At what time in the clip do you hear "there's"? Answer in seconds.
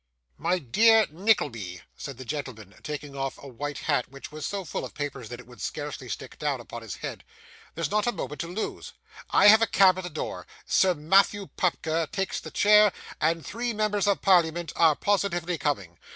7.75-7.91